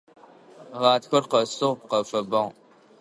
[0.79, 2.41] Гъатхэр къэсыгъ, къэфэбагъ.